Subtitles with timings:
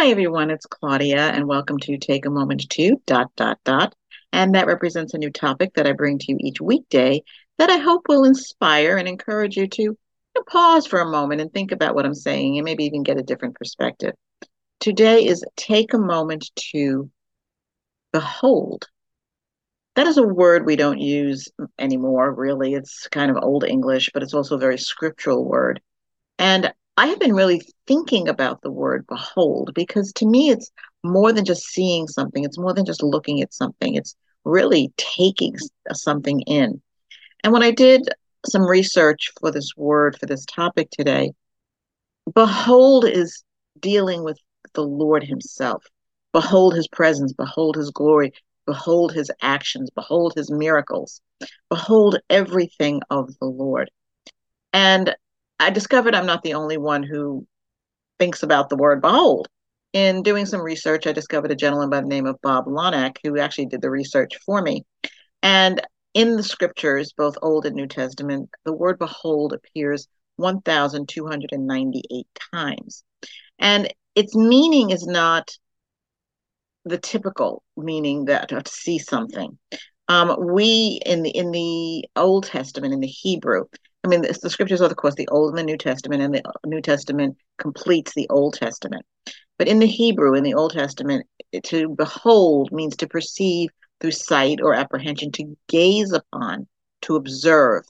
[0.00, 0.50] Hi, everyone.
[0.50, 3.94] It's Claudia, and welcome to Take a Moment to dot dot dot.
[4.32, 7.22] And that represents a new topic that I bring to you each weekday
[7.58, 9.98] that I hope will inspire and encourage you to,
[10.48, 13.22] pause for a moment and think about what I'm saying and maybe even get a
[13.22, 14.14] different perspective.
[14.78, 17.10] Today is take a moment to
[18.10, 18.88] behold.
[19.96, 21.46] That is a word we don't use
[21.78, 22.72] anymore, really.
[22.72, 25.82] It's kind of old English, but it's also a very scriptural word.
[26.38, 30.70] And I have been really thinking about the word behold because to me it's
[31.02, 34.14] more than just seeing something, it's more than just looking at something, it's
[34.44, 35.56] really taking
[35.88, 36.82] uh, something in.
[37.42, 38.10] And when I did
[38.44, 41.32] some research for this word, for this topic today,
[42.34, 43.44] behold is
[43.80, 44.38] dealing with
[44.74, 45.82] the Lord Himself.
[46.34, 48.34] Behold His presence, behold His glory,
[48.66, 51.22] behold His actions, behold His miracles,
[51.70, 53.90] behold everything of the Lord.
[54.74, 55.14] And
[55.60, 57.46] I discovered I'm not the only one who
[58.18, 59.46] thinks about the word behold.
[59.92, 63.38] In doing some research, I discovered a gentleman by the name of Bob Lonack who
[63.38, 64.84] actually did the research for me.
[65.42, 65.82] And
[66.14, 73.04] in the scriptures, both Old and New Testament, the word behold appears 1,298 times.
[73.58, 75.50] And its meaning is not
[76.86, 79.58] the typical meaning that to see something.
[80.08, 83.66] Um, we in the in the Old Testament, in the Hebrew,
[84.02, 86.34] I mean, the, the scriptures are, of course, the Old and the New Testament, and
[86.34, 89.04] the New Testament completes the Old Testament.
[89.58, 91.26] But in the Hebrew, in the Old Testament,
[91.64, 93.68] to behold means to perceive
[94.00, 96.66] through sight or apprehension, to gaze upon,
[97.02, 97.84] to observe.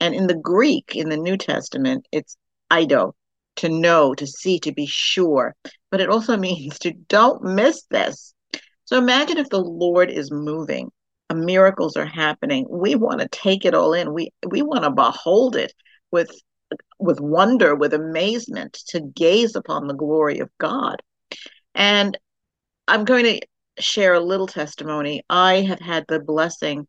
[0.00, 2.36] And in the Greek, in the New Testament, it's
[2.70, 3.12] eido,
[3.56, 5.54] to know, to see, to be sure.
[5.90, 8.32] But it also means to don't miss this.
[8.84, 10.90] So imagine if the Lord is moving
[11.34, 12.66] miracles are happening.
[12.68, 14.12] We want to take it all in.
[14.12, 15.72] We we want to behold it
[16.10, 16.30] with
[16.98, 21.02] with wonder with amazement to gaze upon the glory of god.
[21.74, 22.16] And
[22.88, 23.40] i'm going to
[23.78, 25.22] share a little testimony.
[25.30, 26.86] I have had the blessing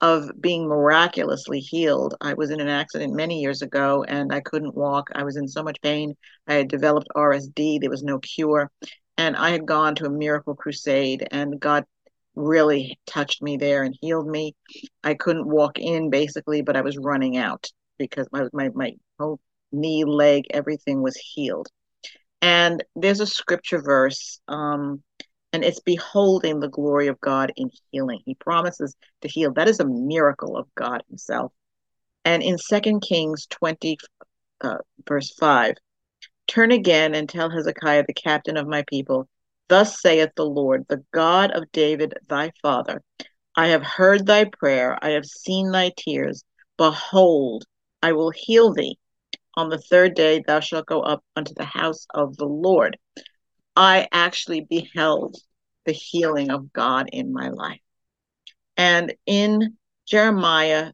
[0.00, 2.14] of being miraculously healed.
[2.20, 5.08] I was in an accident many years ago and i couldn't walk.
[5.14, 6.14] I was in so much pain.
[6.46, 8.70] I had developed rsd there was no cure.
[9.16, 11.84] And i had gone to a miracle crusade and god
[12.34, 14.54] really touched me there and healed me.
[15.02, 19.40] I couldn't walk in basically, but I was running out because my my my whole
[19.72, 21.68] knee, leg, everything was healed.
[22.42, 25.02] And there's a scripture verse, um,
[25.52, 28.20] and it's beholding the glory of God in healing.
[28.26, 29.52] He promises to heal.
[29.52, 31.52] That is a miracle of God Himself.
[32.24, 33.98] And in Second Kings 20,
[34.62, 35.74] uh, verse 5,
[36.46, 39.28] turn again and tell Hezekiah, the captain of my people,
[39.68, 43.02] Thus saith the Lord, the God of David thy father
[43.56, 46.44] I have heard thy prayer, I have seen thy tears.
[46.76, 47.64] Behold,
[48.02, 48.98] I will heal thee.
[49.56, 52.98] On the third day thou shalt go up unto the house of the Lord.
[53.76, 55.36] I actually beheld
[55.86, 57.80] the healing of God in my life.
[58.76, 59.76] And in
[60.06, 60.92] Jeremiah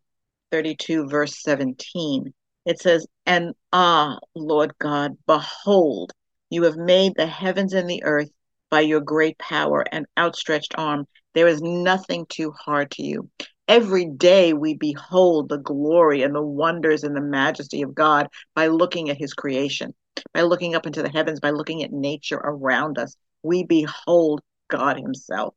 [0.50, 2.34] 32, verse 17,
[2.66, 6.12] it says, And ah, Lord God, behold,
[6.50, 8.30] you have made the heavens and the earth
[8.70, 11.06] by your great power and outstretched arm.
[11.34, 13.30] There is nothing too hard to you.
[13.68, 18.66] Every day we behold the glory and the wonders and the majesty of God by
[18.68, 19.94] looking at his creation,
[20.34, 23.16] by looking up into the heavens, by looking at nature around us.
[23.42, 25.54] We behold God himself.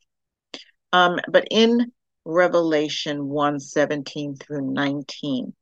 [0.92, 1.92] Um, but in
[2.26, 5.54] Revelation 1 17 through 19,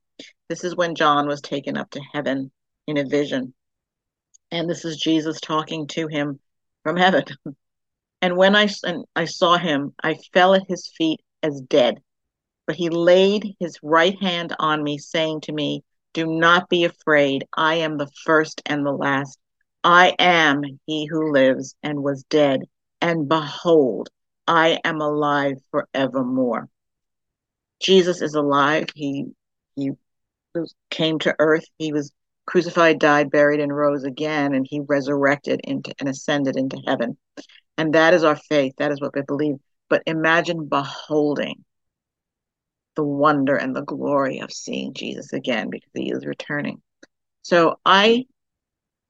[0.50, 2.51] this is when John was taken up to heaven
[2.85, 3.53] in a vision.
[4.51, 6.39] And this is Jesus talking to him
[6.84, 7.24] from heaven.
[8.22, 12.02] And when I, and I saw him, I fell at his feet as dead.
[12.68, 15.84] But he laid his right hand on me, saying to me,
[16.14, 17.46] Do not be afraid.
[17.58, 19.40] I am the first and the last.
[19.84, 22.62] I am he who lives and was dead.
[23.02, 24.09] And behold,
[24.48, 26.69] I am alive forevermore.
[27.80, 28.86] Jesus is alive.
[28.94, 29.25] He
[29.75, 29.92] he
[30.89, 31.66] came to earth.
[31.77, 32.12] He was
[32.45, 37.17] crucified, died, buried, and rose again, and he resurrected into and ascended into heaven.
[37.77, 38.73] And that is our faith.
[38.77, 39.55] That is what we believe.
[39.89, 41.63] But imagine beholding
[42.95, 46.81] the wonder and the glory of seeing Jesus again because he is returning.
[47.41, 48.25] So I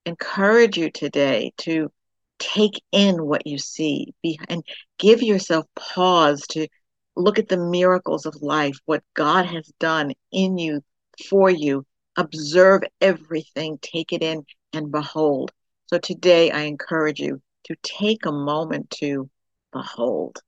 [0.06, 1.92] encourage you today to
[2.40, 4.14] take in what you see
[4.50, 4.64] and
[4.98, 6.68] give yourself pause to
[7.16, 10.82] look at the miracles of life, what God has done in you,
[11.30, 11.86] for you,
[12.18, 15.52] observe everything, take it in, and behold.
[15.88, 19.30] So today, I encourage you to take a moment to
[19.72, 20.40] behold.